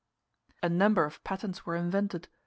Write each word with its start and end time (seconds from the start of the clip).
A 0.63 0.67
number 0.67 1.05
of 1.05 1.23
patents 1.23 1.63
were 1.63 1.75
invented. 1.75 2.27